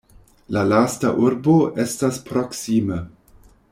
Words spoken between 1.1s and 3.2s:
urbo estas proksime.